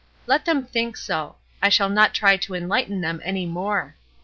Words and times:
Let 0.25 0.45
them 0.45 0.65
think 0.65 0.97
so; 0.97 1.35
I 1.61 1.69
shall 1.69 1.87
not 1.87 2.15
try 2.15 2.35
to 2.35 2.55
enlighten 2.55 3.01
them 3.01 3.21
any 3.23 3.45
more. 3.45 3.97